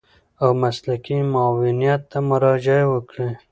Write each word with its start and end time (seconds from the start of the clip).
او 0.41 0.49
مسلکي 0.63 1.17
معاونيت 1.33 2.01
ته 2.11 2.17
مراجعه 2.29 2.85
وکړي. 2.93 3.29